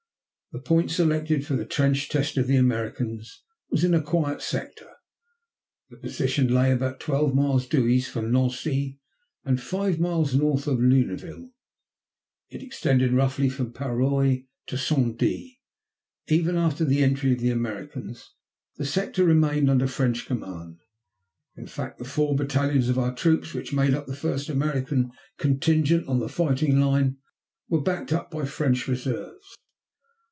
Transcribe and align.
The 0.53 0.59
point 0.59 0.91
selected 0.91 1.47
for 1.47 1.55
the 1.55 1.63
trench 1.65 2.09
test 2.09 2.35
of 2.35 2.45
the 2.45 2.57
Americans 2.57 3.41
was 3.69 3.85
in 3.85 3.93
a 3.93 4.01
quiet 4.01 4.41
sector. 4.41 4.89
The 5.89 5.95
position 5.95 6.53
lay 6.53 6.73
about 6.73 6.99
twelve 6.99 7.33
miles 7.33 7.65
due 7.65 7.87
east 7.87 8.11
from 8.11 8.33
Nancy 8.33 8.99
and 9.45 9.61
five 9.61 9.97
miles 9.97 10.35
north 10.35 10.67
of 10.67 10.79
Lunéville. 10.79 11.53
It 12.49 12.61
extended 12.61 13.13
roughly 13.13 13.47
from 13.47 13.71
Parroy 13.71 14.43
to 14.67 14.77
Saint 14.77 15.17
Die. 15.19 15.57
Even 16.27 16.57
after 16.57 16.83
the 16.83 17.01
entry 17.01 17.31
of 17.31 17.39
the 17.39 17.51
Americans 17.51 18.33
the 18.75 18.83
sector 18.85 19.23
remained 19.23 19.69
under 19.69 19.87
French 19.87 20.25
command. 20.25 20.81
In 21.55 21.65
fact, 21.65 21.97
the 21.97 22.03
four 22.03 22.35
battalions 22.35 22.89
of 22.89 22.99
our 22.99 23.15
troops 23.15 23.53
which 23.53 23.71
made 23.71 23.93
up 23.93 24.05
the 24.05 24.17
first 24.17 24.49
American 24.49 25.13
contingent 25.37 26.09
on 26.09 26.19
the 26.19 26.27
fighting 26.27 26.77
line 26.77 27.19
were 27.69 27.79
backed 27.81 28.11
up 28.11 28.29
by 28.29 28.43
French 28.43 28.85
reserves. 28.89 29.55